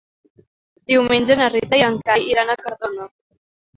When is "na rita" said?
1.41-1.81